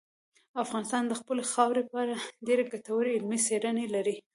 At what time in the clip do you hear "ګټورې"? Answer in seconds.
2.73-3.11